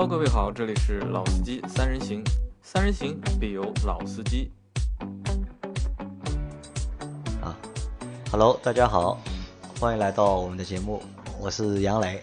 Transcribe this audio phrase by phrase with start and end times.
[0.00, 2.24] Hello，各位好，这里是老司机三人行，
[2.62, 4.50] 三人行必有老司机。
[7.42, 7.54] 啊
[8.32, 9.20] ，Hello，大家好，
[9.78, 11.02] 欢迎来到我们的节目，
[11.38, 12.22] 我是杨磊，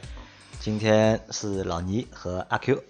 [0.59, 2.81] 今天是老倪和阿 Q。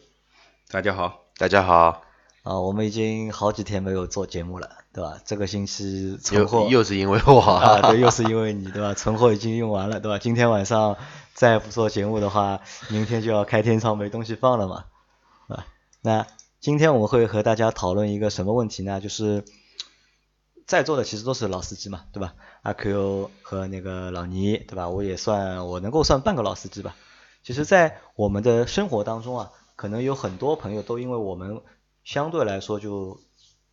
[0.71, 2.03] 大家好，大家好。
[2.43, 5.17] 啊，我们已经好几天没有做节目了，对吧？
[5.25, 8.93] 这个星期存货又又是因为我啊，对，又是因为你，对吧？
[8.93, 10.17] 存货已经用完了，对吧？
[10.17, 10.95] 今天晚上
[11.37, 14.85] 再不做节目的话，明天就要开天窗没东西放了嘛，
[15.47, 15.67] 啊？
[16.01, 16.25] 那
[16.59, 18.99] 今天我们会和大家讨论一个什么问题呢？
[18.99, 19.45] 就是
[20.65, 22.33] 在座的其实都是老司机嘛，对吧？
[22.63, 24.89] 阿 Q 和那个老倪，对吧？
[24.89, 26.95] 我也算我能够算半个老司机吧。
[27.43, 31.61] 其实，在我们的生活当中啊，可能有很多朋友都因为我们。
[32.03, 33.19] 相对来说就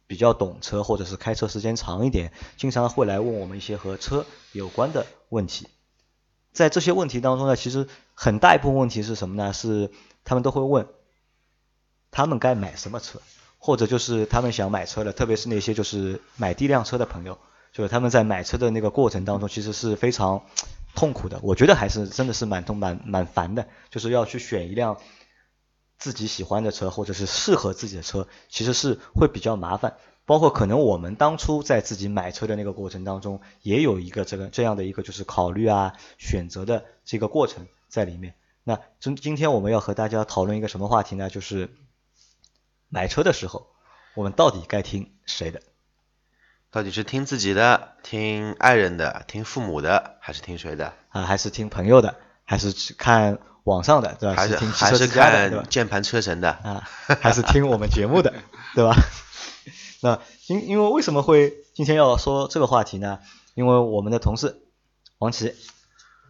[0.08, 5.68] 比较懂车，或者是开车时间长一点，经常会来问我们一些和车有关的问题。
[6.54, 9.52] 在这些问题当中呢，其实很大一部分问题是什么呢？
[9.52, 9.90] 是
[10.24, 10.86] 他们都会问
[12.10, 13.20] 他们该买什么车，
[13.58, 17.38] 或者就是他们想买车了，特别是那些就是买第一辆车的朋友，
[17.72, 20.44] 就是他们在买车的那个过程当中，其实是非常
[20.94, 21.40] 痛苦的。
[21.42, 24.96] 我觉得还是真的是蛮痛蛮蛮烦的，就是要去选一辆。
[25.96, 29.96] 自己喜欢的车，或者是适合自己的车，其实是会比较麻烦。
[30.26, 38.34] 包括可能我们当初在自己买车的那个过程当中，也有一个这个这样的一个就是考虑啊、选择的这个过程在里面。
[38.62, 41.28] 那今今天我们要和大家讨论一个什么话题呢？
[41.28, 41.70] 就是
[42.88, 43.66] 买车的时候，
[44.14, 45.60] 我们到底该听谁的？
[46.70, 50.94] 到底是听自己的、听爱人的、听父母的，还是听谁的？
[51.10, 52.16] 啊，还是听朋友的？
[52.44, 53.38] 还是去看？
[53.64, 54.36] 网上的对吧？
[54.36, 56.86] 还是听还是看键盘车神的啊？
[57.22, 58.34] 还是听我们节目的
[58.74, 58.94] 对吧？
[60.04, 63.20] 那因因为为什么会今天要说这个话题呢？
[63.54, 64.60] 因为我们的同事
[65.16, 65.54] 王琦，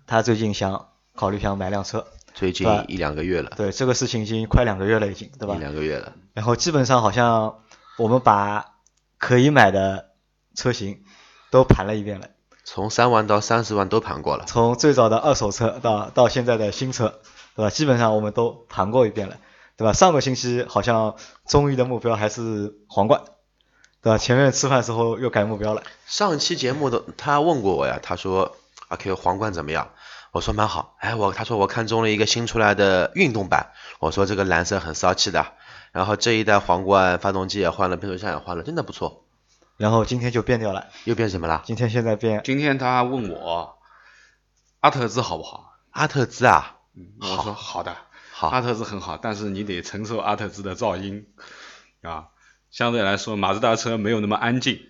[0.07, 3.51] 他最近想考虑想买辆车，最近一两个月了。
[3.57, 5.57] 对，这个事情已经快两个月了，已经对吧？
[5.57, 6.13] 一两个月了。
[6.35, 7.63] 然后基本上好像
[7.99, 8.77] 我们把
[9.19, 10.11] 可以买的
[10.55, 11.03] 车型
[11.51, 12.29] 都盘了一遍了。
[12.65, 17.21] 从三万到三十万都盘过了，从最早的二手车到到现在的新车，
[17.57, 17.71] 对吧？
[17.71, 19.39] 基本上我们都盘过一遍了，
[19.77, 19.93] 对吧？
[19.93, 21.17] 上个星期好像
[21.49, 23.23] 终于的目标还是皇冠，
[24.05, 24.19] 对吧？
[24.19, 25.83] 前面吃饭时候又改目标了。
[26.07, 28.55] 上期节目的他问过我呀，他说
[28.89, 29.93] 阿 Q 皇冠怎么样？
[30.31, 30.95] 我说蛮好。
[30.99, 35.47] 哎，我他说我看中了一个新出来的运动版，我说这个蓝色很骚气的。
[35.91, 39.25] 然后这一代皇冠发动机也换了，变速箱也换了，真的不错。
[39.79, 41.63] 然后今天就变掉了，又变什么了？
[41.65, 42.43] 今天现在变。
[42.45, 43.79] 今天他问我，
[44.81, 45.73] 阿特兹好不好？
[45.93, 46.77] 阿特兹啊，
[47.23, 47.97] 我说好的，
[48.33, 51.27] 好，阿特兹很好，但是你得承受阿特兹的噪音
[52.03, 52.27] 啊。
[52.75, 54.81] 相对来说，马自达车没有那么安静，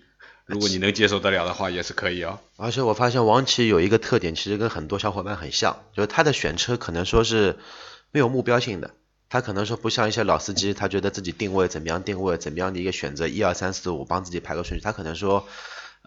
[0.46, 2.40] 如果你能接受得了的话，也是可以哦。
[2.56, 7.58] 而且我发现王琦有一个特点，其实跟很多小伙伴很像，就是他的选车可能说是
[8.10, 8.92] 没有目标性的。
[9.28, 14.82] 他可能说不像一些老司机，他觉得自己定位怎么样定位，怎么样的一个选择，一二三四五帮自己排个顺序。
[14.82, 15.46] 他可能说，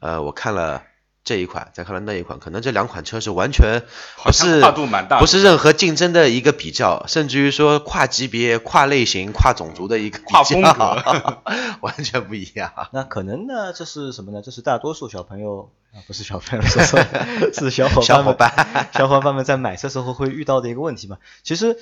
[0.02, 0.82] 呃，我看了
[1.28, 3.84] 这一款，再看了那一款，可能这两款车是完全
[4.24, 11.04] 不是跨度蛮大，不是任何竞争的一个比较，甚至于说跨级别、跨类型、跨种族的一个跨风格，
[11.82, 12.72] 完全不一样。
[12.94, 14.42] 那可能呢，这是什么呢？
[14.42, 21.18] 这是大多数小朋友啊，不是小朋友，说错了， 是小伙小伙伴，小伙伴们在买车时候会遇到的一个问题嘛。
[21.44, 21.78] 其实。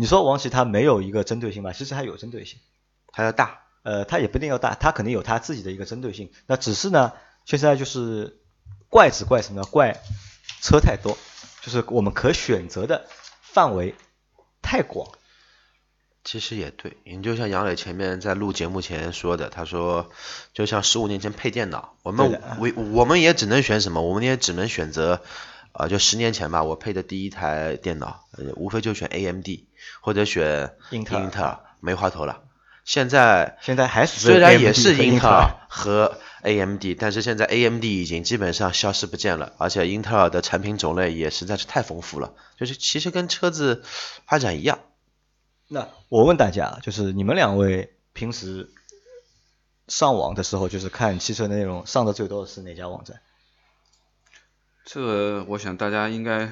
[0.00, 1.72] 你说王琦他没有一个针对性吧？
[1.72, 2.60] 其实他有针对性，
[3.10, 6.30] 他要大，呃，他也不一定要大，他肯定有他自己的一个针对性。
[6.46, 7.10] 那只是呢，
[7.44, 8.37] 现在就是
[8.88, 9.66] 怪只怪什么呢？
[9.66, 10.00] 怪
[10.60, 11.16] 车太多，
[11.62, 13.06] 就是我们可选择的
[13.42, 13.94] 范围
[14.62, 15.10] 太广。
[16.24, 20.10] 其实也对，你就像杨磊前面在录节目前说的，他说
[20.52, 24.02] 就像十五年前配电脑，我们我我们也只能选什么？
[24.02, 25.22] 我们也只能选择。
[25.72, 28.24] 啊，就十年前吧，我配的第一台电脑，
[28.56, 29.46] 无非就选 AMD
[30.00, 32.42] 或者选英特尔，没话头了。
[32.88, 43.84] 现在现在还是虽然也是英特尔和 AMD，但是现在 AMD 已经基本上消失不见了，而且英特尔的产品种类也实在是太丰富了，就是其实跟车子
[44.26, 44.78] 发展一样。
[45.66, 48.70] 那我问大家，就是你们两位平时
[49.86, 53.20] 上网的时候，就是看汽车内容上的最多的是哪家网站？
[54.86, 56.50] 这个我想大家应该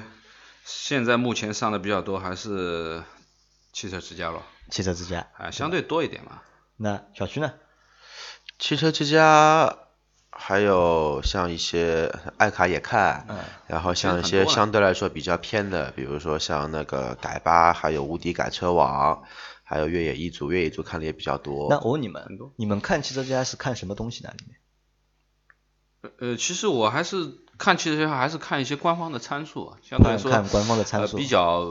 [0.63, 3.01] 现在目前上的比较多还是
[3.73, 4.43] 汽车之家了。
[4.69, 6.41] 汽车之家啊，相对多一点嘛。
[6.75, 7.53] 那小区呢？
[8.59, 9.77] 汽车之家
[10.29, 13.27] 还有像一些爱卡也看，
[13.67, 19.23] 然后像一些相对来说比较偏的，比如说像那个改吧，还有无敌改车网，
[19.63, 21.67] 还有越野一族，越野一族看的也比较多。
[21.69, 24.33] 那我问你们，你们看汽车之家是看什么东西呢？
[24.37, 24.57] 里面？
[26.19, 27.17] 呃，其实我还是
[27.57, 31.65] 看汽车之家，还是看一些官方的参数，相对来说看官方的参数比较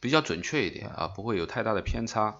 [0.00, 2.36] 比较准确一点啊，不会有太大的偏差。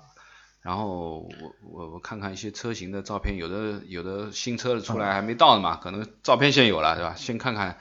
[0.60, 7.14] 然后我我我看看一些车型的照片，有的有的新车出来还没到呢嘛，可能照片先有了，对吧？
[7.16, 7.78] 先看看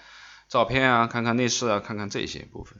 [0.48, 2.78] 照片啊，看看内饰啊，看看这些部分。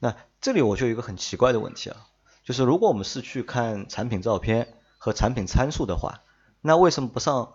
[0.00, 1.96] 那这里我就有一个很奇怪的问题啊，
[2.44, 6.22] 就是如果我们是去看产品照片和产品参数的话，
[6.60, 7.52] 那为什么不上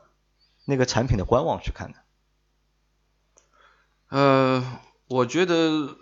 [0.66, 1.98] 那个产品的官网去看呢？
[4.12, 4.62] 呃，
[5.08, 5.96] 我觉得，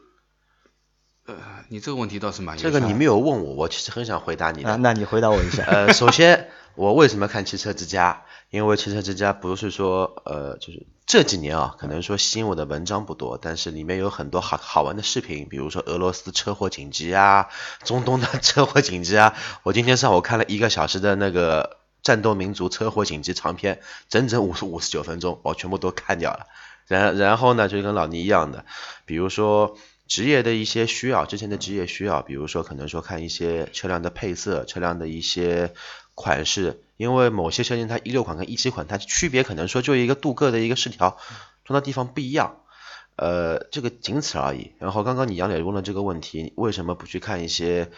[1.27, 1.35] 呃，
[1.69, 4.71] 你这个问题倒是蛮这个你没有问我，我其实很想回答你的。
[4.71, 5.63] 啊，那你回答我一下。
[5.63, 8.23] 呃，首先我为什么看汽车之家？
[8.49, 17.49] 因为汽车之家不是说呃，就是这几年啊，可能说吸引我的文章不多，但是里面有很多好好玩的视频，比如说俄罗斯车祸紧急啊，
[17.83, 19.35] 中东的 车祸紧急啊。
[19.61, 26.47] 我今天上午看了一个小时的那个战斗民族车祸紧急长片，整整五十五十九分钟，我全部都看掉了。
[26.89, 28.65] 然然后呢，就跟老倪一样的，
[29.05, 29.77] 比如说
[30.07, 35.71] 职业的一些需要，之前的职业需要，比如说可能说看一些车辆的配色，车辆的一些
[36.15, 41.17] 款式，因为某些车型它一六款跟一七款它区别可能说就一个镀铬的一个饰条，
[41.63, 42.57] 装的地方不一样，
[43.17, 44.73] 呃，这个仅此而已。
[44.79, 47.91] 然后刚刚你杨磊问了这个问题，为什么不去看一些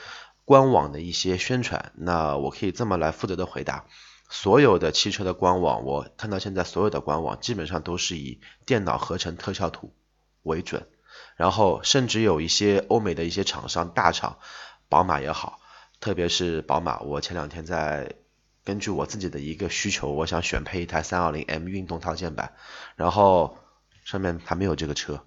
[0.43, 1.93] 官网的一些宣传？
[1.95, 3.85] 那我可以这么来负责的回答。
[4.33, 9.93] 所有的汽车的官网，我看到现在所有的官网基本上都是以电脑合成特效图
[10.41, 10.87] 为准，
[11.35, 14.39] 然后甚至有一些欧美的一些厂商大厂，
[14.87, 15.59] 宝马也好，
[15.99, 18.15] 特别是宝马，我前两天在
[18.63, 22.53] 根据我自己的一个需求，我想选配一台 320M 运动套件版，
[22.95, 23.57] 然后
[24.05, 25.25] 上面还没有这个车，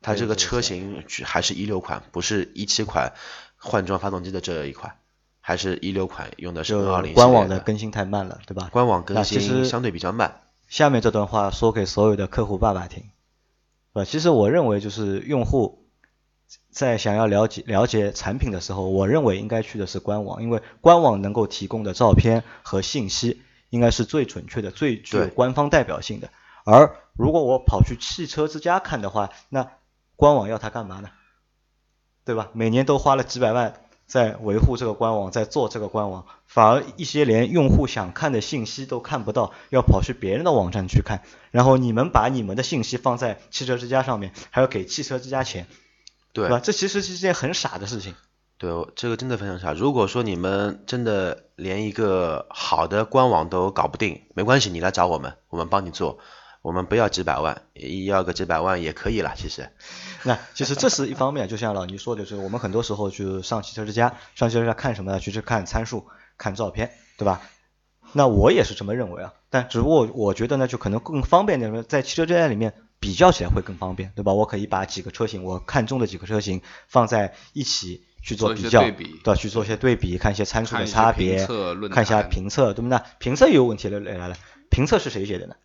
[0.00, 3.14] 它这个车型还是一六款，不是一七款
[3.56, 4.98] 换装发动机的这一款。
[5.44, 8.68] 还是一六款用的是二零官网的更新太慢了，对吧？
[8.70, 10.40] 官网更新相对比较慢。
[10.68, 13.10] 下面这段话说给所有的客户爸爸听，
[13.92, 15.84] 呃，其实我认为就是用户
[16.70, 26.30] 在想要了解了解产品的时候，我认为应该去的是官网，因为官网能够提供的照片和信息应该是最准确的、最具有官方代表性的。
[26.64, 29.72] 而如果我跑去汽车之家看的话，那
[30.14, 31.10] 官网要它干嘛呢？
[32.24, 32.50] 对吧？
[32.52, 33.74] 每年都花了几百万。
[34.06, 41.22] 在维护这个官网，在做这个官网，反而一些连用户想看的信息都看不到，要跑去别人的网站去看。
[41.50, 45.66] 然后你们把你们的信息放在汽车之家上面，还要给汽车之家钱，
[46.32, 46.60] 对吧？
[46.60, 48.14] 这其实是一件很傻的事情。
[48.58, 49.72] 对，这个真的非常傻。
[49.72, 56.18] 如果说你们真的连一个好的官网都搞不定，没关系，你来找我们，我们帮你做。
[56.62, 57.62] 我们不要几百万，
[58.06, 59.34] 要个几百万也可以了。
[59.36, 59.68] 其实，
[60.22, 65.18] 那其实这是一方面，就像老倪说的，就是我们很多时候去上汽车之家，上汽车之家看什么呢？
[65.18, 66.06] 就是看参数、
[66.38, 67.40] 看照片，对吧？
[68.12, 69.34] 那我也是这么认为啊。
[69.50, 74.32] 但只不过我觉得呢，就可能更方便点，在汽车之家里面比较起来会更方便，对吧？
[74.32, 78.92] 我可以把几个车型我看中的几个车型放在一起去做比较，对
[79.24, 79.34] 吧？
[79.34, 81.44] 去做一些对比，看一些参数的差别，
[81.90, 83.00] 看一下评测，对不对？
[83.18, 84.36] 评测也有问题了，来来了，
[84.70, 85.56] 评测是谁写的呢？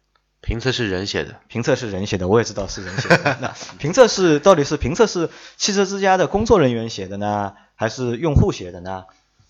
[0.42, 3.38] 评测是人写的，评测是人写的，我也知道是人写的。
[3.42, 9.06] 那评测是到底是评测是汽车之家的工作人员写的呢，还是用户写的呢？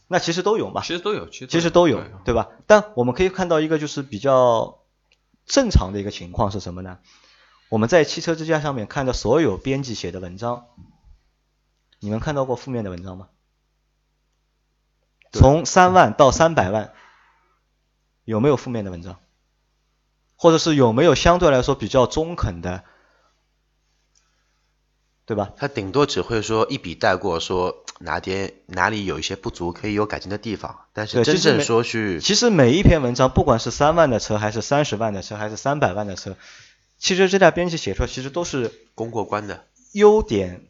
[0.08, 2.48] 那其实都有嘛，其实都有，其实都有，对吧？
[2.66, 4.80] 但我们可以看到一个就是比较
[5.46, 7.00] 正常的一个情况是什么呢？
[7.70, 10.68] 我们在汽车之家上面看到所有编辑写的文章，
[12.00, 13.28] 你们看到过负面的文章吗？
[15.34, 16.94] 从三万到三百万，
[18.24, 19.20] 有没有负面的文章？
[20.38, 22.84] 或者是有没有相对来说比较中肯的，
[25.26, 25.52] 对吧？
[25.58, 30.82] 他顶多只会说一笔带过，说哪点哪里有一些不足，可以有改进的地方。
[30.94, 36.38] 但是真正说去，其实每一篇文章，不管是三万的车，还是三十万的车，还是三百万的车，
[37.00, 40.68] 汽车之家编辑写出来，其实都是公过关的，优点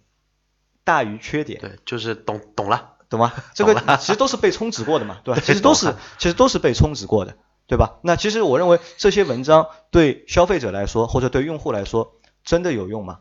[0.85, 1.59] 大于缺点。
[1.59, 3.33] 对，就是懂懂了，懂吗？
[3.53, 5.41] 这个其实都是被充值过的嘛，对吧？
[5.45, 7.35] 其实都是其实都是被充值过的。
[7.67, 7.99] 对吧？
[8.01, 13.19] 那其实我认为这些文章对消费者来说，或者对用户来说，真的有用吗？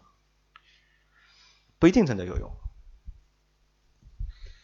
[1.79, 2.50] 不一定真的有用，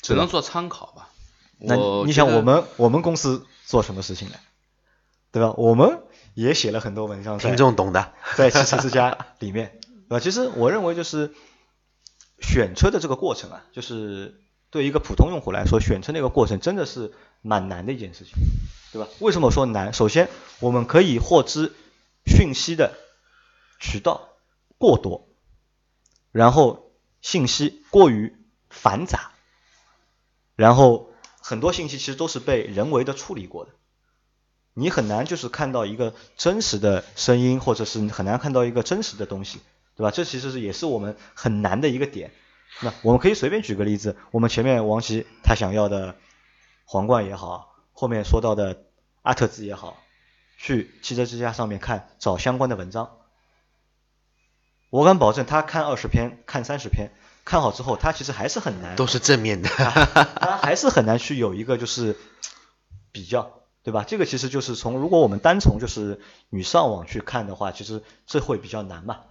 [0.00, 1.10] 只能做参考吧。
[1.58, 4.36] 那你想我们我们公司做什么事情呢？
[5.30, 5.52] 对吧？
[5.56, 6.02] 我们
[6.34, 11.34] 也写了很多文章，听众懂的， 在汽车之家里面，对吧，其实我认为就是
[12.40, 14.40] 选车的这个过程啊，就是
[14.72, 17.12] 对一个普通用户来说，选车那个过程真的是
[17.42, 18.32] 蛮难的一件事情。
[18.92, 19.08] 对吧？
[19.20, 19.94] 为什么说难？
[19.94, 20.28] 首先，
[20.60, 21.72] 我们可以获知
[22.26, 22.92] 讯息的
[23.80, 24.28] 渠道
[24.76, 25.28] 过多，
[26.30, 28.36] 然后信息过于
[28.68, 29.30] 繁杂，
[30.56, 31.10] 然后
[31.40, 33.70] 很多信息其实都是被人为的处理过的，
[34.74, 39.60] 你很难就是看到一个真实的声音，或者是很难看到一个真实的东西，
[39.96, 40.10] 对吧？
[40.10, 42.30] 这其实是也是我们很难的一个点。
[42.80, 46.16] 那我们可以随便举个例子，我们前面王琦他想要的
[46.84, 47.74] 皇冠也好。
[47.92, 48.84] 后面说到的
[49.22, 49.98] 阿特兹也好，
[50.58, 53.10] 去汽车之家上面看找相关的文章，
[54.90, 57.12] 我敢保证他看二十篇看三十篇
[57.44, 59.68] 看好之后，他其实还是很难，都是正面的，
[60.40, 62.16] 他还是很难去有一个就是
[63.12, 63.58] 比较。
[63.84, 64.04] 对吧？
[64.06, 69.22] 这个其实就是从如果我们单从就是你上网去看的话，其实这会比较难嘛，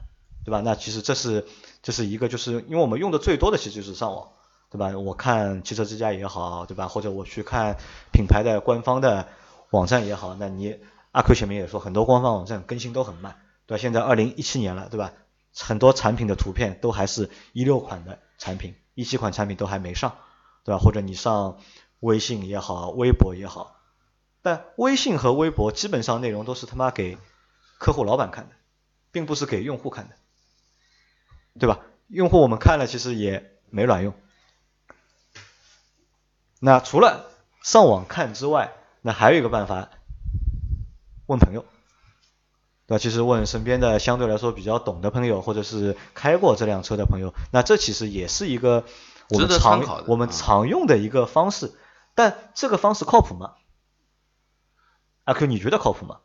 [0.43, 0.59] 对吧？
[0.59, 1.47] 那其实这是
[1.81, 4.29] 这是一个就是因为我们用的最多的其实就是上网，
[4.69, 4.97] 对吧？
[4.97, 6.87] 我看汽车之家也好，对吧？
[6.87, 7.77] 或者我去看
[8.11, 9.27] 品牌的官方的
[9.71, 10.79] 网站也好，那你
[11.11, 13.81] 阿 Q 前面也说很多官方网站更新都很慢，对吧？
[13.81, 15.13] 现在二零一七年了，对吧？
[15.53, 20.15] 很多产品的图片都还是一六款的产品，一七款产品都还没上，
[20.63, 20.79] 对吧？
[20.79, 21.57] 或者你上
[21.99, 23.75] 微信也好，微博也好。
[24.41, 27.17] 但微信和微博基本上内容都是他妈给
[27.77, 28.55] 客户老板看的，
[29.11, 30.15] 并不是给用户看的，
[31.59, 31.79] 对吧？
[32.07, 34.13] 用户我们看了其实也没卵用。
[36.59, 37.31] 那除了
[37.63, 39.89] 上网看之外，那还有一个办法，
[41.25, 41.65] 问朋友，
[42.85, 42.99] 对吧？
[42.99, 48.83] 其实问身边的相对来说比较懂的朋友，或者是开过这辆车的朋友，那这其实也是一个
[49.29, 51.71] 我们常我们常用的一个方式。
[52.13, 53.53] 但这个方式靠谱吗？
[55.23, 56.19] 阿 Q，你觉得靠谱吗？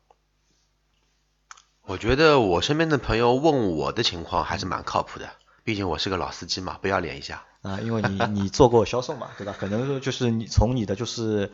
[1.86, 5.30] 我觉得我身边的朋友问我的情况还是蛮靠谱的，
[5.62, 7.44] 毕竟我是个老司机嘛，不要脸一下。
[7.62, 9.54] 啊，因为你你做过销售嘛，对吧？
[9.56, 11.52] 可能就是你从你的就是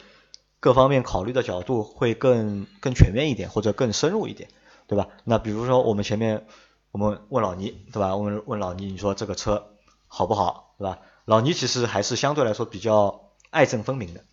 [0.58, 4.48] 各方面考虑的角度会更更全面一点，或者更深入一点，
[4.86, 5.08] 对吧？
[5.24, 6.46] 那比如说我们前面
[6.92, 8.16] 我们问老倪，对吧？
[8.16, 9.74] 问问老倪，你说这个车
[10.08, 11.00] 好不好，对吧？
[11.26, 14.24] 老倪其实还是相对来说比较爱憎分明的，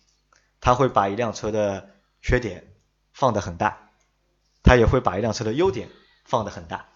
[0.62, 1.90] 他会把一辆车的
[2.22, 2.68] 缺点。
[3.12, 3.89] 放的很大，
[4.62, 5.88] 他也会把一辆车的优点
[6.24, 6.88] 放的很大，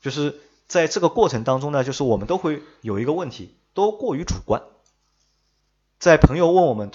[0.00, 4.62] 就是在这个过程当中呢，就是我们都会有一个问题，都过于主观。
[5.98, 6.90] 在朋友问我们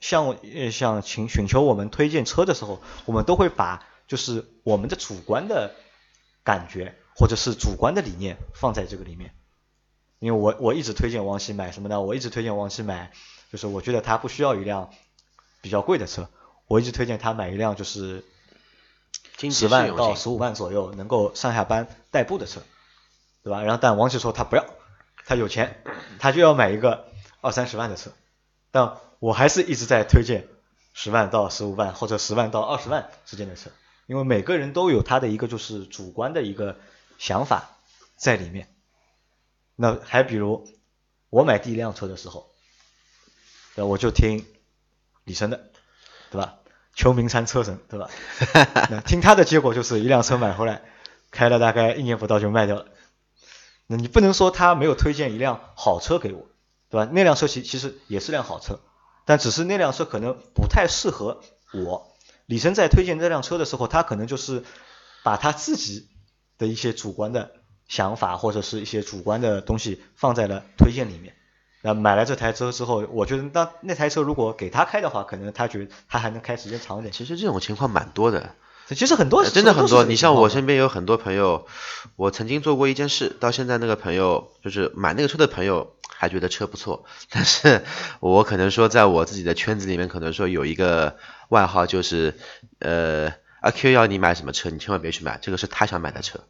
[0.00, 5.74] 向呃向请寻求我们推荐车的时候，我们都会把就是我们的主观的
[6.42, 9.34] 感觉或者是主观的理念放在这个里面。
[10.18, 12.00] 因为我我一直推荐王琦买什么呢？
[12.00, 13.12] 我一直推荐王琦买，
[13.52, 14.90] 就是我觉得他不需要一辆
[15.60, 16.28] 比较贵的车。
[16.66, 18.24] 我一直推荐他买一辆就是
[19.38, 22.60] 十万到十五万左右能够上下班代步的车，
[23.42, 23.62] 对吧？
[23.62, 24.64] 然后但王琦说他不要，
[25.24, 25.82] 他有钱，
[26.18, 27.08] 他就要买一个
[27.40, 28.10] 二三十万的车。
[28.70, 30.48] 但我还是一直在推荐
[30.92, 33.70] 十万到十五万或者十万到二十万之间的车，
[34.06, 36.78] 因为每个人都有他的一个就是主观的一个
[37.18, 37.76] 想法
[38.16, 38.68] 在里面。
[39.76, 40.68] 那还比如
[41.30, 42.50] 我买第一辆车的时候，
[43.76, 44.44] 那我就听
[45.24, 45.70] 李晨的。
[46.30, 46.58] 对吧？
[46.98, 48.10] 求名山车神，对吧？
[48.90, 50.82] 那听他的结果就是一辆车买回来，
[51.30, 52.86] 开了大概一年不到就卖掉了。
[53.86, 56.48] 那你不能说他没有推荐一辆好车给我，
[56.90, 57.08] 对吧？
[57.12, 58.80] 那辆车其其实也是辆好车，
[59.24, 61.40] 但只是那辆车可能不太适合
[61.72, 62.16] 我。
[62.46, 64.64] 李生在推荐这辆车的时候，他可能就是
[65.22, 66.08] 把他自己
[66.58, 67.52] 的一些主观的
[67.86, 71.36] 想法或者是一些主观的东西放在了推荐里面。
[71.82, 77.12] 那买了这台车之后，我觉得那那台车如果给他开的话，可能他觉得他还能开时间长一点。
[77.12, 78.54] 其实这种情况蛮多的，
[78.88, 80.04] 其实很多真的很多。
[80.04, 81.66] 你像我身边有很多朋友，
[82.16, 87.84] 我曾经做过一件事，到现在那个朋友就是买那个车的朋友还觉得车不错，但是
[88.18, 91.16] 我可能说在我自己的圈子里面，可能说有一个
[91.48, 92.34] 外号就是
[92.80, 96.40] 呃阿 Q 要你买什么车，你千万别去买，这个是他想买的车，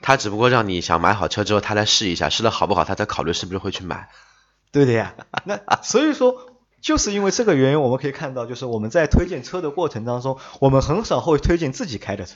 [0.00, 4.08] 他只不过让你想买好车之后，他来试一下，试了好不好，他再考虑是不是会去买。
[4.76, 5.14] 对的呀，
[5.44, 6.50] 那所以说
[6.82, 12.34] 就是因为这个原因，我们可以看到，就是我们在推荐车的过程当中，我们很少会推荐自己开的车，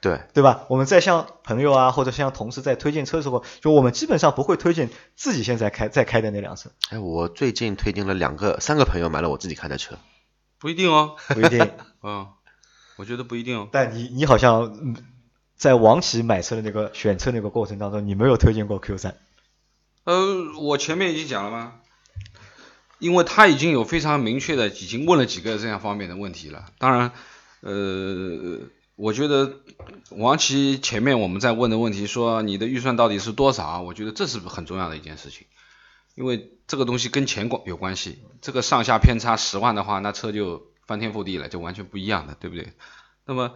[0.00, 0.64] 对对吧？
[0.68, 6.70] 我们在向朋友啊或者向同事在推荐车的时候，就我们基本上不会推荐自己现在开在开的那辆车。
[6.90, 9.94] 哎，我最近推荐了两个、三个朋友买了我自己开的车，
[10.58, 11.70] 不一定哦，不一定，
[12.02, 12.26] 嗯，
[12.96, 13.68] 我觉得不一定哦。
[13.70, 14.96] 但你你好像
[15.56, 19.14] 在王琦买车的那个选车那个过程当中，你没有推荐过 Q 三。
[20.04, 21.74] 呃，我前面已经讲了吗？
[22.98, 26.70] 因为他已经有非常明确的，已经问了几个这样方面的问题了。
[26.78, 27.12] 当然，
[27.60, 28.58] 呃，
[28.94, 29.60] 我觉得
[30.10, 33.80] 王琦前面我们在问的问题，说你的预算到底是多少？
[33.80, 35.46] 我觉得这是很重要的一件事情，
[36.14, 38.22] 因为这个东西跟钱关有关系。
[38.42, 42.74] 这个上下偏差十万的话，那车就翻天覆地了，就完全不一样的，对不对？
[43.24, 43.54] 那么，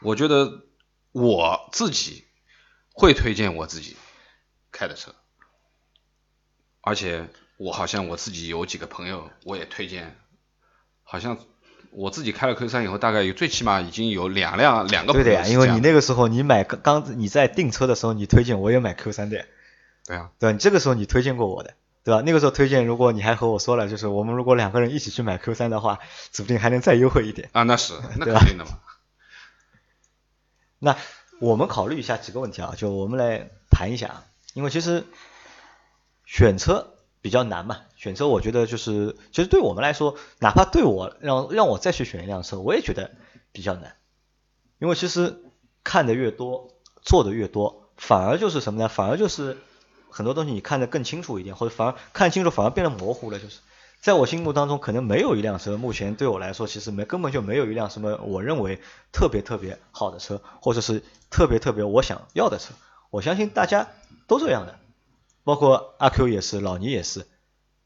[0.00, 0.64] 我觉得
[1.12, 2.24] 我自己
[2.94, 3.96] 会推荐我自己
[4.72, 5.14] 开的车。
[6.82, 10.16] 而且我好像我自己有几个朋友，我也推荐，
[11.02, 11.38] 好像
[11.90, 15.12] 我自己开了 Q 三以后，大概有最起码已经有两辆两个。
[15.12, 19.44] 对的呀，因为你那个时候你买刚刚你在订车的时候，你推荐我也买 Q 三的。
[20.06, 22.22] 对啊，对，你这个时候你推荐过我的，对对吧？
[22.26, 26.00] 那个时候推荐，如果你还和我说了，就是我们如果两个人一起去买 Q 三的话，
[26.32, 27.48] 指不定还能再优惠一点。
[27.52, 28.80] 啊，那是，那肯定的嘛。
[30.80, 30.96] 那
[31.38, 35.04] 我们考虑一下几个问题啊，就我们来谈一下啊，因为其实
[36.30, 43.10] 选车比较难嘛，选车我觉得就是，其实对我们来说，哪怕对我让让我再去选一辆车，我也觉得
[43.50, 43.96] 比较难，
[44.78, 45.42] 因为其实
[45.82, 46.68] 看的越多，
[47.02, 48.88] 做的越多，反而就是什么呢？
[48.88, 49.58] 反而就是
[50.08, 53.58] 很多东西你看得更清楚一点，或者反而看清楚反而变得模糊了，就是。
[54.00, 58.80] 在我心目当中，可能没有一辆车，目前对我来说，其实没根本就没有一辆什么我认为
[59.12, 62.72] 特别特别好的车，或者是特别特别我想要的车。
[63.10, 63.88] 我相信大家
[64.28, 64.78] 都这样的，
[65.44, 67.26] 包括阿 Q 也是，老倪也是。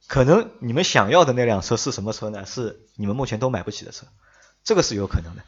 [0.07, 2.45] 可能你们想要的那辆车是什么车呢？
[2.45, 4.07] 是你们目前都买不起的车，
[4.63, 5.43] 这个是有可能的。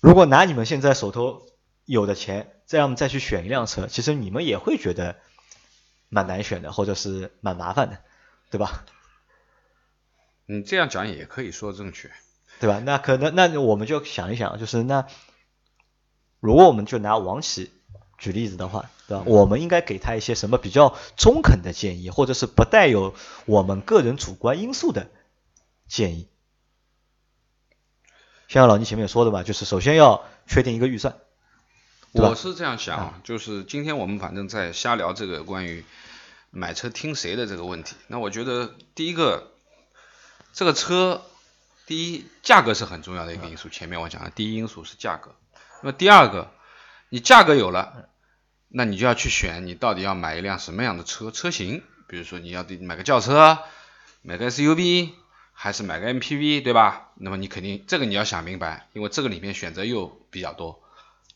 [0.00, 1.46] 如果拿你们现在手头
[1.84, 5.16] 有的钱，这样再去选一辆车，其实你们也会觉得
[6.08, 7.98] 蛮难选的，或者是蛮麻烦的，
[8.50, 8.84] 对吧？
[10.46, 12.10] 你这样讲也可以说正确。
[12.58, 12.78] 对吧？
[12.80, 15.06] 那可能那我们就想一想，就是那
[16.40, 17.72] 如果我们就拿王琦
[18.20, 19.24] 举例子的话，对吧？
[19.26, 23.14] 我们应该给他一些什么比较中肯的建议，或者是不带有
[23.46, 25.10] 我们个人主观因素的
[25.88, 26.28] 建议？
[28.46, 31.16] 像老倪前面说的吧，就是首先要确定一个预算，
[32.12, 35.84] 我是这样想啊，就是今天我们反正在瞎聊这个关于
[36.50, 37.94] 买车听谁的这个问题。
[38.08, 39.52] 那我觉得第一个，
[40.52, 41.22] 这个车，
[41.86, 45.36] 第一价格是很重要的一个因素，前面我讲了第一因素是价格。
[45.82, 46.50] 那么第二个，
[47.08, 48.09] 你价格有了，
[48.72, 53.58] 那你就要去选你到底要买一辆什么样的车车型，比如说你要买个轿车，
[54.22, 55.10] 买个 SUV，
[55.52, 57.08] 还是买个 MPV，对吧？
[57.16, 60.80] 那么你肯定这个你要想明白，因为这个里面选择又比较多。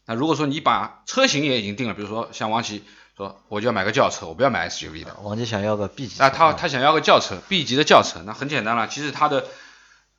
[0.07, 2.85] 那如果说你把车型也已经定了，比如说像王琦
[3.17, 9.47] 说我就要买个轿车，我不要买 SUV 的，王琦想要个 B 级车，那他啊他想要个轿车，B 级的轿车，那很简单了，其实他的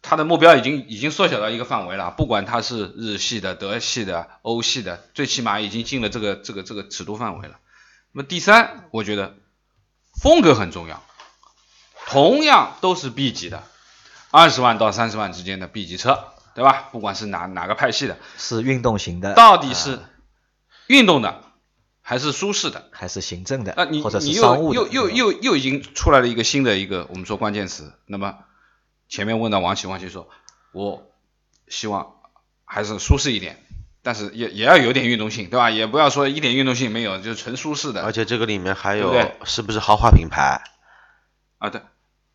[0.08, 7.56] 他的目标已经已经缩小到一个范围了，不管它是日系的、德系的、欧系的，最起码已经进了这个这个这个尺度范围了。
[8.12, 9.36] 那么第三，我觉得
[10.22, 11.04] 风格很重要，
[12.06, 13.64] 同样都是 B 级的，
[14.30, 16.90] 二十万到三十万之间的 B 级车，对吧？
[16.92, 20.10] 不管是哪哪个派系的，是运动型的，到底是啊
[20.88, 21.42] 运动的
[22.02, 22.90] 还是舒适的？
[22.92, 27.92] 还是行政的，啊，你或者是你商务的，又又又又又已经出来了一个新的一个我们说关键词。
[28.06, 28.38] 那么
[29.08, 30.28] 前面问到王琦，王琦说，
[30.72, 31.08] 我
[31.68, 32.16] 希望
[32.66, 33.64] 还是舒适一点，
[34.02, 35.70] 但是也也要有点运动性，对吧？
[35.70, 38.04] 也不要说一点运动性没有，就是纯舒适的。
[38.04, 39.14] 而且这个里面还有
[39.44, 40.62] 是不是豪华品牌
[41.58, 41.82] 啊，对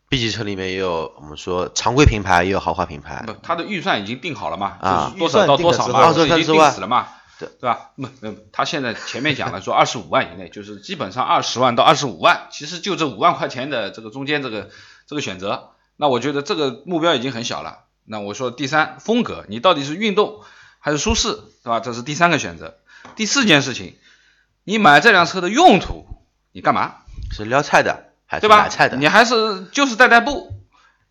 [0.09, 3.33] ，？B 级车里面也有我们说常规品牌，也有豪华品牌不，。
[3.43, 7.91] 他的预算已经定好了嘛，啊就是多少到多少嘛，已经定死了嘛，对对吧？
[7.97, 14.71] 不，呃他现在前面讲了说二十五万以内，就是基本上二十万到二十五万，其实就这五万块钱的这个中间这个
[15.07, 17.81] 这个选择，那我觉得这个目标已经很小了。
[18.07, 20.41] 那我说第三风格，你到底是运动
[20.79, 21.79] 还是舒适，对吧？
[21.81, 22.79] 这是第三个选择。
[23.17, 23.99] 第四件事情，
[24.65, 26.07] 你买这辆车的用途，
[26.53, 26.95] 你干嘛？
[27.33, 28.97] 是撩菜的还是对吧买菜的？
[28.97, 30.51] 你还是就是代代步，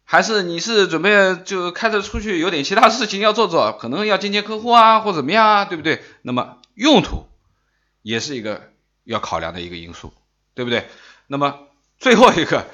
[0.05, 6.01] 还是你是准备就开着出去有点其他事情要做做，可能要见见客户啊，或怎么样啊，对不对？
[6.23, 7.27] 那么用途
[8.01, 8.71] 也是一个
[9.03, 10.11] 要考量的一个因素，
[10.55, 10.89] 对不对？
[11.27, 11.59] 那么
[11.99, 12.65] 最后一个，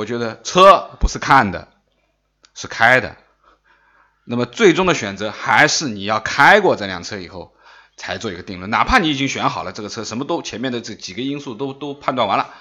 [0.00, 1.68] 我觉得车不是看的，
[2.54, 3.18] 是开的。
[4.24, 7.54] 那么最终的选择还是你要开过这辆车以后
[7.98, 12.54] 才做一个定论，哪怕你已经选好了这个车，什么都前面的这几个因素都都判断完了，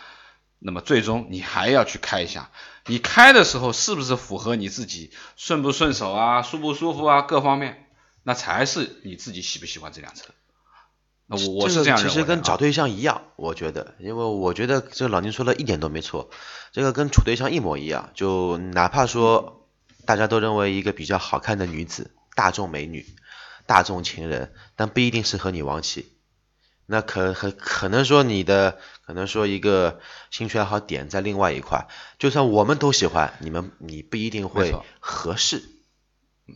[0.60, 2.50] 那么最终你还要去开一下，
[2.88, 7.88] 你开的时候是不是符合你自己顺不顺手啊、舒不舒服啊各方面，
[8.24, 10.26] 那才是你自己喜不喜欢这辆车。
[11.32, 16.32] 那我我是这样其实跟找对象一样，我觉得，因为我觉得这个老宁说的一点都没错，
[16.72, 18.10] 这个跟处对象一模一样。
[18.16, 19.68] 就哪怕说
[20.06, 23.06] 大家都认为一个比较好看的女子，大众美女、
[23.68, 26.14] 大众情人，但不一定适合你王琦。
[26.88, 30.00] 那可可可能说你的可能说一个
[30.32, 31.88] 兴趣爱好点在另外一块，
[32.18, 35.62] 就算我们都喜欢，你们你不一定会合适。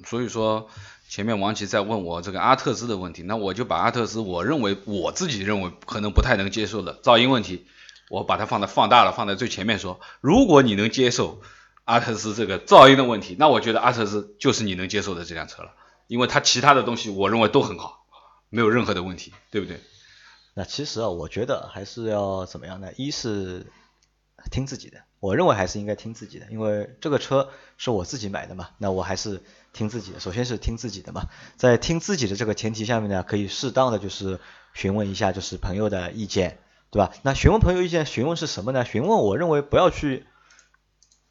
[0.06, 0.70] 所以说，
[1.10, 7.68] 前面王琦在问我这个阿特兹的问题，那我就把阿特兹我认为我自己认为可能不太能接受的噪音问题，
[8.10, 10.00] 我把它放在放大了，放在最前面说。
[10.22, 11.42] 如果你能接受
[11.84, 15.74] 阿特兹这个噪音的问题，那我觉得阿特兹就是你能接受的这辆车了，
[16.08, 18.06] 因为它其他的东西我认为都很好，
[18.50, 19.80] 没有任何的问题，对不对？
[20.56, 22.90] 那其实啊，我觉得还是要怎么样呢？
[22.96, 23.66] 一是
[24.52, 30.20] 听自己的，我认为还是应该听自己的，因为这个车是我自己买的嘛，那我还是听自己的。
[30.20, 34.42] 首先是听自己的嘛，在听自己的这个前提下面呢，可以适当的就是
[34.74, 36.60] 询问一下就是朋友的意见，
[36.92, 37.14] 对吧？
[37.22, 38.84] 那询问朋友意见，询问是什么呢？
[38.84, 40.26] 询问我认为不要去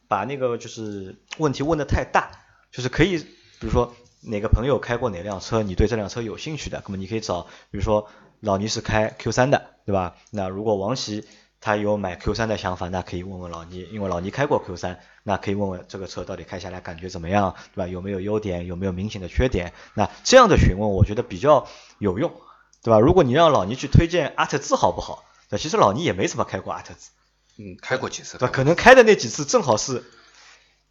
[0.08, 2.30] 把那个就是问题问的太大，
[2.70, 8.08] 就是可以，比如说哪个朋友开过哪辆车，你对这辆车有兴趣的，那么你可以找，比如说
[8.40, 10.16] 老倪是开 Q 三的，对吧？
[10.30, 11.26] 那如果王琦
[11.62, 17.86] 他有买 Q 三的想法，那可以问问老倪，因为老倪开过 Q 三，那可以问问这个车到底开下来感觉怎么样，对吧？
[17.86, 19.72] 有没有优点，有没有明显的缺点？
[19.94, 22.32] 那这样的询问我觉得比较有用，
[22.82, 22.98] 对吧？
[22.98, 25.24] 如果你让老倪去推荐阿特兹好不好？
[25.48, 27.10] 那其实老倪也没怎么开过阿特兹。
[27.58, 28.52] 嗯，开过几次，对吧？
[28.52, 30.02] 可能开的那几次正好是，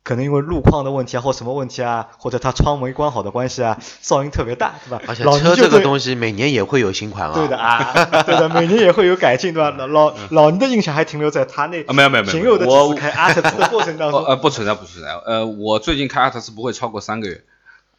[0.03, 5.01] 可能因为路况的问题啊，或什么问题啊，或者它窗没关好的关系啊，噪音特别大，对吧？
[5.07, 7.33] 而且老车对这个东西每年也会有新款啊。
[7.35, 7.93] 对的啊，
[8.25, 9.69] 对的，每年也会有改进，对吧？
[9.77, 12.55] 老老老倪的印象还停留在他那啊没有没有没有
[12.87, 17.43] 我开阿特兹的过程当中， 呃呃不存在不存在，呃我最近开阿特兹不会超过三个月，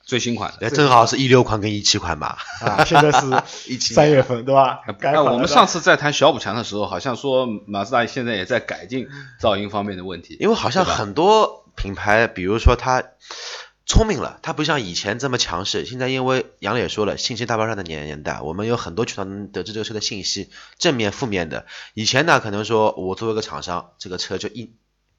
[0.05, 0.57] 最新款的。
[0.63, 2.39] 那正好是一六款跟一七款吧。
[2.61, 3.27] 啊，现在是
[3.73, 4.81] 一七三月份，对吧？
[4.99, 9.07] 改哎，款了我们上次在谈小补强的时候，好像说马自达现在也在改进
[9.41, 10.37] 噪音方面的问题。
[10.41, 13.05] 因为好像很多品牌，比如说它
[13.85, 15.85] 聪明了，它不像以前这么强势。
[15.85, 21.67] 现在因为杨磊也说了，信息大爆炸的年年代，我们有很多渠道能得知这个车的信息，正面、负面的。
[21.95, 24.73] 以前呢，可能说我作为一个厂商，这个车就一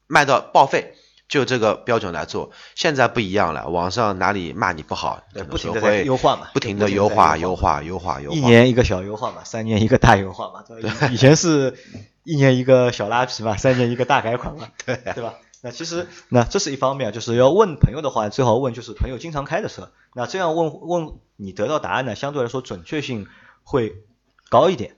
[0.06, 0.94] 卖到报废，
[1.28, 2.52] 就这个标准来做。
[2.74, 8.36] 现在不一样了，网上哪里骂你不好，对不停的在优化嘛不停的优化、优优化、优化、优化。
[8.36, 11.08] 一年一个小优化嘛，三年一个大优化嘛，对吧？
[11.10, 11.78] 以以前是
[12.24, 15.34] 一年一个小拉皮嘛，三年一个大改款嘛， 对对吧？
[15.64, 23.26] 那其实那这是一方面，就是要问朋友的话，最好问就是朋友经常开的车，那这样问问你得到答案呢，相对来说准确性
[23.62, 24.04] 会
[24.50, 24.96] 高一点。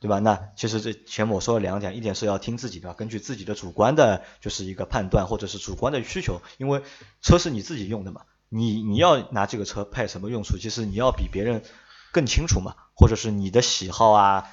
[0.00, 0.20] 对吧？
[0.20, 6.82] 那其实这前面我说了两点，一点是要听自己的，根据自己的主观的，就是一个判断或者是主观的需求，因为
[7.20, 11.64] 车是你自己用的嘛，你你要拿这个车派什么用处，其实你要比别人
[12.12, 14.46] 更清楚嘛，或者是你的喜好啊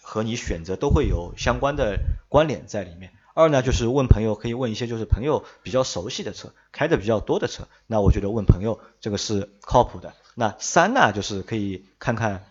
[0.00, 1.98] 和你选择都会有相关的
[2.28, 3.10] 关联在里面。
[3.34, 10.14] 二呢，就是问朋友，可以问一些就是朋友比较熟悉的车，开的比较多的车，那我觉得问朋友这个是靠谱的。
[10.36, 12.44] 那三呢，就是可以看看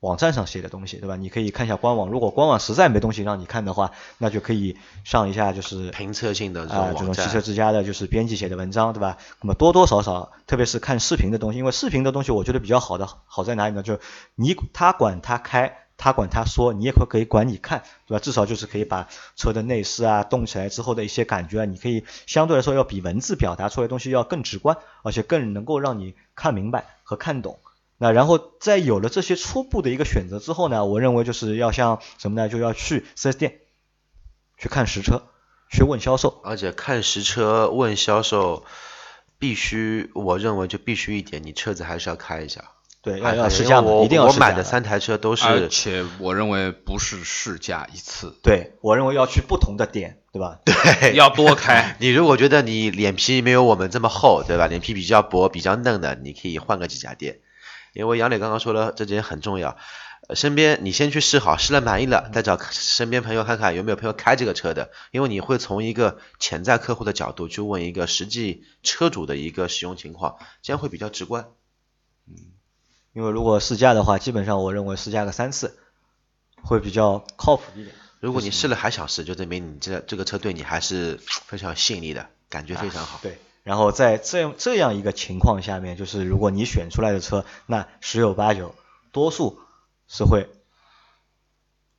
[0.00, 1.16] 网站上写的东西，对吧？
[1.16, 7.40] 你可以看一下官网，如果官网实在没东西让你看的话，那就可以上一下就是评测性的啊、这种汽车。
[7.40, 9.18] 之家的就是编辑写的文章，对吧？
[9.42, 13.82] 那么多多少少，特别是看视频的东西，因为视频的东西我觉得比较好的好在哪里呢？
[13.82, 13.98] 就
[14.34, 18.18] 你他管他开，他管他说，你也可可以管你看，对吧？
[18.18, 27.58] 至少就是可以把车的内饰啊动起来之后的一些感觉啊，你可以相对来说要比文字表达出来的东西要更直观，而且更能够让你看明白和看懂。
[27.96, 32.48] 那然后在有了这些初步的一个选择之后呢，我认为就是要像什么呢？
[32.48, 33.60] 就要去 4S 店
[34.58, 35.22] 去看实车，
[35.70, 36.40] 去问销售。
[36.42, 38.64] 而且看实车问销售，
[39.38, 42.72] 必须我认为就必须一点，你车子还是要开一下。
[43.04, 50.58] 对，要还要试驾一定要试驾我买的三台车都而是且我认为不是试驾一次，对我认为要去不同的店，对吧？
[50.64, 51.96] 对 要多开。
[52.00, 54.66] 你如果觉得你脸皮没有我们这么厚，对吧？
[54.66, 57.40] 脸皮比较薄、比较嫩的，你可以换个几家店。
[57.92, 59.76] 因为杨磊刚刚说了，这点很重要。
[60.26, 71.48] 呃身边你先去试好，试了满意了，再找身边朋友看看有没有朋友开这个车的，因为你会从一个潜在客户的角度去问一个实际车主的一个使用情况，这样会比较直观。
[73.14, 75.78] 因为如果试驾的话，基本上我认为试驾个三次
[76.62, 77.94] 会比较靠谱一点。
[78.20, 83.20] 如果你试了还想试，就证明你这这个车对你还是非常吸引力的，感觉非常好。
[83.22, 88.74] 对，然后在这样这样一个情况下面，就是如果你选出来的车，那十有八九
[89.12, 89.60] 多数
[90.08, 90.48] 是会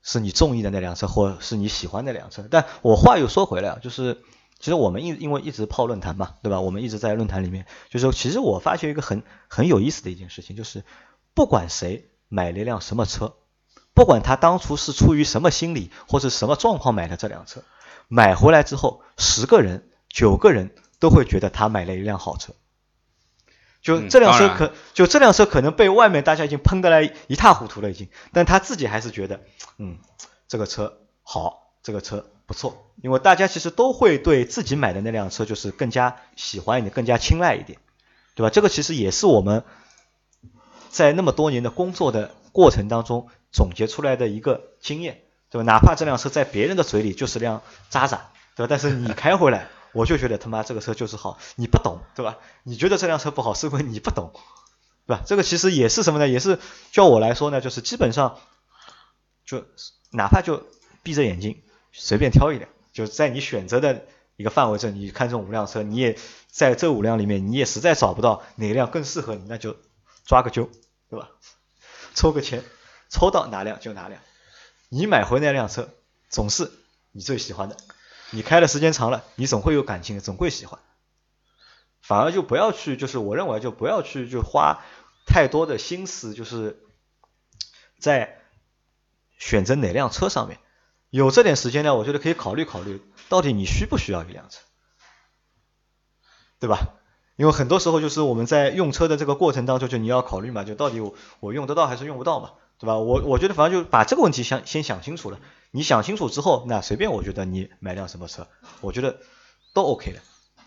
[0.01, 2.45] 是你中意的那辆车，或是你喜欢的那辆车。
[2.49, 4.23] 但我话又说回来啊，就是
[4.59, 6.61] 其实我们因因为一直泡论坛嘛，对吧？
[6.61, 10.83] 我们一直在论坛里面，就是其实我发现一个很很有意思的一件事情，就是
[11.33, 13.35] 不管谁买了一辆什么车，
[13.93, 17.63] 不管他当初是出于什么心理或者什么状况买的这辆车，
[18.07, 22.53] 买回来之后，十个人九个人都会觉得他买了一辆好车。
[23.81, 29.41] 就嗯这辆车可、就这辆车可能被外面大家已经喷得来一塌糊涂了已经，但他自己还是觉得，
[29.77, 29.99] 嗯，
[30.47, 37.77] 这个车好，这个车不错，因为大家其实都会对自己买的那辆车就是更加喜欢一点，更加青睐一点，
[38.33, 38.49] 对吧？
[38.49, 39.63] 这个其实也是我们
[40.89, 45.21] 在那么多年的工作的过程当中总结出来的一个经验，
[45.51, 45.63] 对吧？
[45.63, 48.67] 哪怕这辆车在别人的嘴里就是辆渣渣，对吧？
[48.67, 52.39] 但是你开回来， 我就觉得他妈这个车就是好，你不懂，对吧？
[52.63, 54.31] 你觉得这辆车不好，是因为你不懂，
[55.05, 55.21] 对吧？
[55.23, 56.27] 这个其实也是什么呢？
[56.27, 56.57] 也是
[56.91, 58.39] 叫我来说呢，就是基本上
[59.45, 59.63] 就
[60.09, 60.65] 哪怕就
[61.03, 61.61] 闭着眼睛
[61.97, 64.05] 随便挑一辆，就在你选择的
[64.35, 66.17] 一个范围内，你看中五辆车，你也
[66.51, 69.77] 在这五辆里面，你也实在找不到哪辆更适合你，那就
[70.25, 70.69] 抓个阄，
[71.09, 71.31] 对吧？
[72.13, 72.63] 抽个签，
[73.09, 74.21] 抽到哪辆就哪辆。
[74.89, 75.89] 你买回那辆车
[76.29, 76.71] 总是
[77.11, 77.77] 你最喜欢的，
[78.31, 80.79] 你开的时间长了，你总会有感情，总会喜欢。
[82.01, 84.83] 反而就不要去，就是我认为就不要去就花
[85.25, 86.83] 太多的心思，就是
[87.99, 88.41] 在
[89.37, 90.59] 选择哪辆车上面。
[91.15, 94.59] 有这点时间呢，我觉得可以考虑考虑，到底你需不需要一辆车，
[96.59, 96.95] 对吧？
[97.37, 102.97] 因为很多时候就是我们在用车的这个过程当中，就你要考虑嘛，就到底我我用得到还是用不到嘛，对吧？
[102.97, 105.39] 我我觉得反正就把这个问题想先想清楚了，
[105.71, 108.49] 你想清楚之后，那随便我觉得你买辆什么车，
[108.81, 109.21] 我觉得
[109.73, 110.19] 都 OK 的，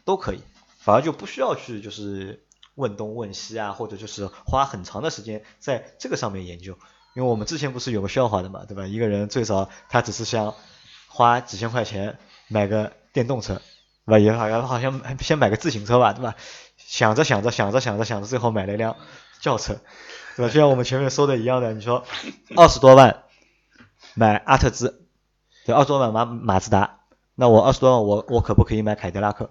[0.06, 0.40] 都可以，
[0.78, 6.78] 反而就不需要去就是问东问西啊，或者就是花很长的时间在这个上面研究。
[7.18, 8.86] 因为我们之前不是有个笑话的嘛，对吧？
[8.86, 10.54] 一个人最少他只是想
[11.08, 13.60] 花几千块钱买个电动车，
[14.06, 14.18] 对吧？
[14.20, 16.36] 也好像好像先买个自行车吧，对吧？
[16.76, 18.94] 想着想着想着想着想着，最后买了一辆
[19.40, 19.80] 轿车，
[20.36, 20.52] 对吧？
[20.52, 22.04] 就像我们前面说的一样的，你说
[22.54, 23.24] 二十多万
[24.14, 25.04] 买阿特兹，
[25.66, 27.00] 对，二十多万买马自达，
[27.34, 29.50] 那我二十多万我我可不可以买凯迪拉克？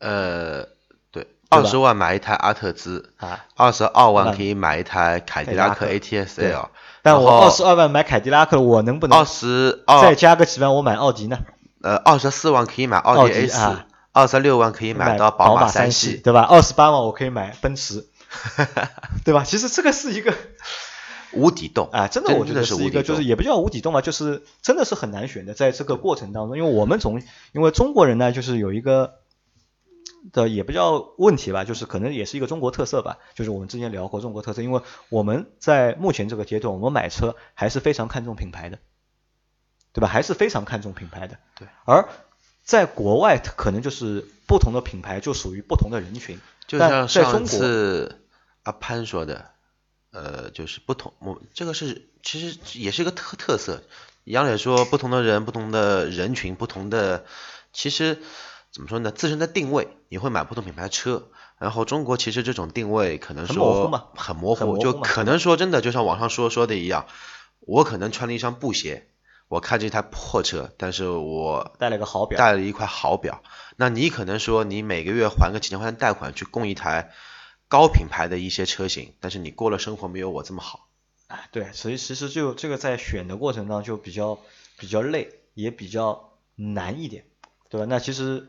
[0.00, 0.66] 呃。
[1.12, 6.68] 对二十万买一台阿特兹，啊，二十二万可以买一台凯迪拉克 ATS L。
[7.08, 11.38] 但我二十二万买凯迪拉克，我能不能二十二再加个几万我买奥迪呢？
[11.80, 13.78] 呃，二十四万可以买奥迪 A 四，
[14.12, 16.42] 二十六万可以买到宝马三系，对吧？
[16.42, 18.06] 二十八万我可以买奔驰，
[19.24, 19.44] 对吧？
[19.44, 20.34] 其实这个是一个
[21.32, 29.14] 无底洞啊，真的我觉得是一个，就是也不叫无底洞嘛，就是真的是很难选的，在这个过程当中，因为我们总因为中国人呢，就是有一个。
[30.32, 33.18] 的也不叫问题吧，就是可能也是一个中国特色吧。
[33.34, 38.78] 就是我们之前聊过中国特色，因为我们在目前这个阶段，我们买车还是非常看重品牌的，
[39.92, 40.08] 对吧？
[40.08, 41.38] 还是非常看重品牌的。
[41.58, 41.68] 对。
[41.84, 42.08] 而
[42.62, 46.38] 在国外，可能就是不同的品牌就属于不同的人群。
[46.66, 48.20] 就像上次
[48.62, 49.50] 阿潘说的，
[50.10, 53.82] 呃，就是不同，我这个是其实也是一个特特色。
[54.24, 57.24] 杨磊说，不同的人、不同的人群、不同的，
[57.72, 58.22] 其实。
[58.70, 59.10] 怎么说呢？
[59.10, 61.30] 自身的定位，你会买不同品牌的车。
[61.58, 67.06] 然后中国其实这种定位可能说很模糊，就可能说真的，就像网上说说的一样，
[67.58, 69.08] 我可能穿了一双布鞋，
[69.48, 73.42] 我开着一台破车，但是我带了个好表，带了一块好表。
[73.74, 77.10] 那你可能说你每个月还个几千块钱贷款去供一台
[77.66, 80.88] 高品牌的一些车型，但是你过了生活没有我这么好。
[81.26, 84.38] 哎，对，所以其实就这个在选的过程当中就比较
[84.78, 87.24] 比较累，也比较难一点，
[87.68, 87.86] 对吧？
[87.88, 88.46] 那其实。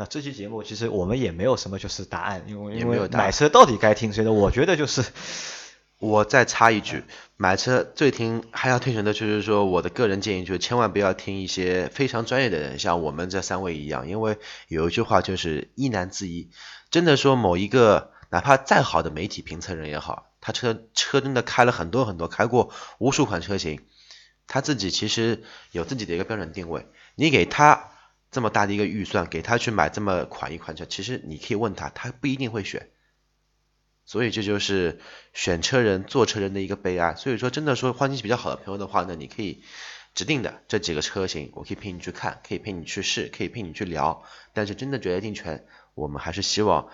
[0.00, 4.32] 那这期节目其实我们也没有什么就是答案，因为因为买车到底该听谁的？
[4.32, 5.04] 我觉得就是，
[6.00, 7.04] 我再插一句，
[7.36, 9.12] 买车最听还要听谁的？
[9.12, 16.48] 就是说我的个人建议就是千万不要听一些非常专业的人，像我们这三位一样，因为有一句话就是一难自一，
[16.90, 23.82] 真的说某一个哪怕再好的媒体评测人也好，他车车真的开了很多很多，开过无数款车型，
[24.46, 26.86] 他自己其实有自己的一个标准定位，
[27.16, 27.79] 你给他。
[28.30, 32.88] 这么大的一个预算给他去买这么款一款车，其实你可以问他，他不一定会选。
[34.06, 35.00] 所以这就是
[35.32, 37.14] 选车人、坐车人的一个悲哀。
[37.14, 39.62] 所以说，真的说环境比较好的朋友的话呢，你可以
[40.14, 44.24] 指定的这几个车型，我可以陪你去看，可以陪你去试，可以陪你去聊。
[44.52, 45.64] 但是真的决定权，
[45.94, 46.88] 我们还是希望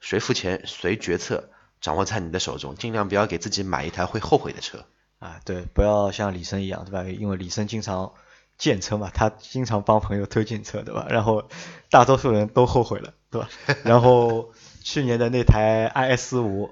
[0.00, 1.50] 谁付钱谁决策，
[1.80, 4.86] 掌握在你的手中，尽量不要给自己买一台会后悔的车。
[5.18, 7.04] 啊，对，不要像李生一样，对吧？
[7.04, 8.12] 因为李生经常。
[8.60, 11.06] 见车嘛，他经常帮朋友推荐车，对吧？
[11.08, 11.48] 然后
[11.90, 13.48] 大多数人都后悔了，对吧？
[13.84, 14.52] 然后
[14.84, 16.70] 去年的那台 i S 五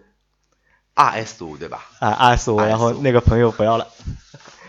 [0.92, 1.86] ，R S 五对吧？
[1.98, 3.88] 啊，R S 五，然后那个朋友不要了，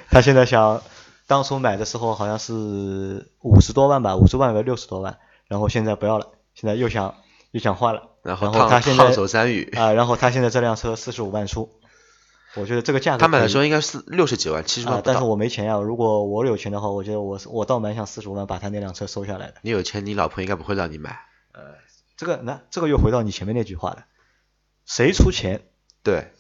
[0.10, 0.82] 他现在想，
[1.28, 5.18] 当初买的时候好像是五十多万吧，五十万和六十多万，
[5.50, 7.16] 然后现在不要了，现在又想
[7.52, 11.70] 又想换了，然后他现在手山芋啊，然后他现在这辆车四十五万出。
[12.56, 15.78] 我觉得这个价格，他买的时候应该是六十几万、七十万但是我没钱呀。
[15.78, 19.56] 如果我有钱的话，我觉得我我倒蛮想四十五万把他那辆车收下来的。
[19.62, 21.20] 你有钱，你老婆应该不会让你买。
[21.54, 21.62] 呃，
[22.18, 24.06] 这个那这个又回到你前面那句话了，
[24.86, 25.62] 谁出钱，
[26.02, 26.34] 对，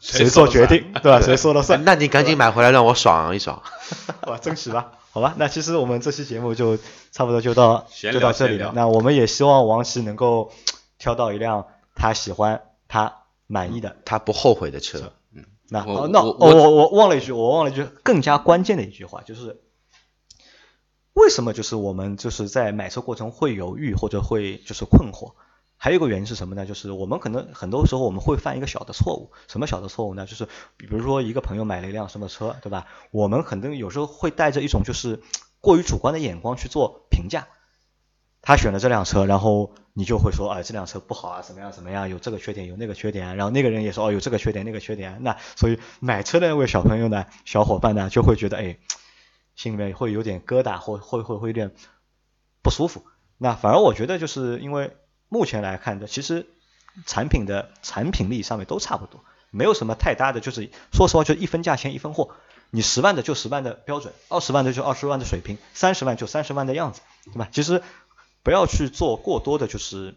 [0.00, 1.20] 谁做决定， 对吧？
[1.20, 1.84] 谁说了算？
[1.84, 3.62] 那你赶紧买回来让我爽一爽。
[4.26, 5.34] 哇，争取吧，好吧。
[5.38, 6.76] 那其实我们这期节目就
[7.12, 8.72] 差不多就到就到这里了。
[8.74, 10.52] 那我们也希望王琦能够
[10.98, 13.23] 挑到一辆他喜欢他。
[13.46, 15.12] 满意的，他不后悔的车。
[15.32, 19.60] 嗯，那那我我我忘了一句，我忘了一句更加关键的一句话，就是
[21.12, 25.34] 为什么就是我们就是在买车过程会犹豫或者会就是困惑？
[25.76, 26.64] 还有一个原因是什么呢？
[26.64, 30.24] 就是我们可能很多时候我们会犯一个小的错误，什么小的错误呢？
[30.24, 32.86] 就是比如说一个朋友买了一辆什么车，对吧？
[33.10, 35.20] 我们可能有时候会带着一种就是
[35.60, 37.48] 过于主观的眼光去做评价。
[38.44, 48.76] 他选了这辆车，然后你就会说，哎，这辆车不好啊，怎么样怎么样，有这个缺点，有那个缺点，然后那个人也说，哦，有这个缺点，那个缺点，那所以买车的那位小朋友呢，小伙伴呢，就会觉得，哎，
[49.56, 51.72] 心里面会有点疙瘩，或会会会有点
[52.62, 53.06] 不舒服。
[53.38, 54.94] 那反而我觉得，就是因为
[55.30, 56.46] 目前来看的，其实
[57.06, 62.34] 产品的产品力上面都差不多，没有什么太大的，就是说实话，就一分价钱一分货。
[62.70, 67.48] 你十万的就十万的标准，二十万的就二十万的水平，三十万就三十万的样子，对吧？
[67.52, 67.82] 其实
[68.44, 70.14] 不要去做过多的，就是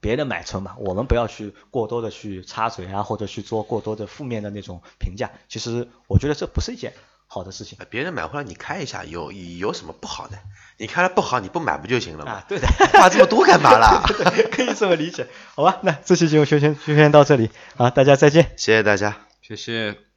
[0.00, 5.30] 别人买车嘛，我们不要去过多的去插嘴啊，或者去做过多的负面的那种评价。
[5.48, 6.92] 其实我觉得这不是一件
[7.26, 7.76] 好的事情。
[7.90, 10.38] 别人买回来你开一下，有有什么不好的？
[10.76, 12.32] 你开了不好，你不买不就行了吗？
[12.32, 14.04] 啊，对的，话这么多干嘛啦？
[14.52, 15.80] 可以这么理解，好吧？
[15.82, 20.07] 那这期节目就先就先到这里啊，大家再见，谢谢大家，谢谢。